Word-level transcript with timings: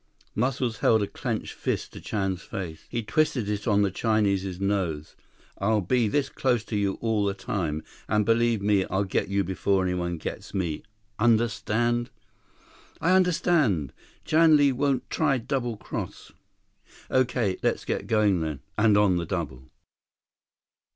Muscles 0.33 0.79
held 0.79 1.03
a 1.03 1.07
clenched 1.07 1.53
fist 1.53 1.93
to 1.93 2.01
Chan's 2.01 2.41
face. 2.41 2.87
He 2.89 3.03
twisted 3.03 3.47
it 3.47 3.67
on 3.67 3.83
the 3.83 3.91
Chinese's 3.91 4.59
nose. 4.59 5.15
"I'll 5.59 5.81
be 5.81 6.07
this 6.07 6.27
close 6.27 6.63
to 6.63 6.75
you 6.75 6.93
all 7.01 7.23
the 7.23 7.35
time. 7.35 7.83
And 8.09 8.25
believe 8.25 8.63
me, 8.63 8.83
I'll 8.85 9.03
get 9.03 9.27
you 9.27 9.43
before 9.43 9.83
anyone 9.83 10.17
gets 10.17 10.55
me. 10.55 10.81
Understand?" 11.19 12.09
"I 12.99 13.11
understand. 13.11 13.93
Chan 14.25 14.57
Li 14.57 14.71
won't 14.71 15.07
try 15.11 15.37
double 15.37 15.77
cross." 15.77 16.31
"Okay. 17.11 17.57
Let's 17.61 17.85
get 17.85 18.07
going 18.07 18.39
then. 18.41 18.61
And 18.79 18.97
on 18.97 19.17
the 19.17 19.25
double." 19.27 19.65